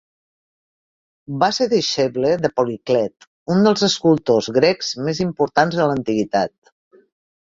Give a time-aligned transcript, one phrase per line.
[1.43, 6.55] Va ser deixeble de Policlet, un dels escultors grecs més importants de l'antiguitat.